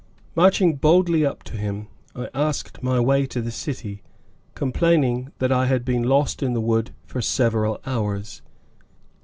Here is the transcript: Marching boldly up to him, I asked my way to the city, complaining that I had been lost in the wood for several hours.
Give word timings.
Marching 0.33 0.77
boldly 0.77 1.23
up 1.23 1.43
to 1.43 1.55
him, 1.57 1.87
I 2.15 2.27
asked 2.33 2.81
my 2.81 2.99
way 2.99 3.27
to 3.27 3.39
the 3.39 3.51
city, 3.51 4.01
complaining 4.55 5.31
that 5.37 5.51
I 5.51 5.67
had 5.67 5.85
been 5.85 6.01
lost 6.01 6.41
in 6.41 6.53
the 6.53 6.59
wood 6.59 6.89
for 7.05 7.21
several 7.21 7.79
hours. 7.85 8.41